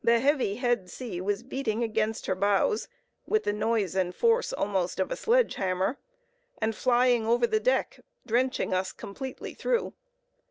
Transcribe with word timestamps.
The 0.03 0.17
heavy 0.19 0.55
head 0.55 0.89
sea 0.89 1.21
was 1.21 1.43
beating 1.43 1.83
against 1.83 2.25
her 2.25 2.33
bows 2.33 2.87
with 3.27 3.43
the 3.43 3.53
noise 3.53 3.93
and 3.93 4.15
force 4.15 4.51
almost 4.51 4.99
of 4.99 5.11
a 5.11 5.15
sledge 5.15 5.53
hammer, 5.53 5.99
and 6.57 6.75
flying 6.75 7.27
over 7.27 7.45
the 7.45 7.59
deck, 7.59 7.99
drenching 8.25 8.73
us 8.73 8.91
completely 8.93 9.53
through. 9.53 9.93